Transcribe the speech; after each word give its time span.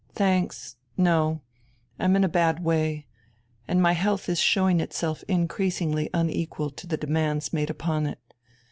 "Thanks, 0.15 0.77
no, 0.97 1.41
I'm 1.99 2.15
in 2.15 2.23
a 2.23 2.27
bad 2.27 2.63
way, 2.63 3.05
and 3.67 3.79
my 3.79 3.91
health 3.91 4.29
is 4.29 4.39
showing 4.39 4.79
itself 4.79 5.23
increasingly 5.27 6.09
unequal 6.11 6.71
to 6.71 6.87
the 6.87 6.97
demands 6.97 7.53
made 7.53 7.69
upon 7.69 8.07
it. 8.07 8.19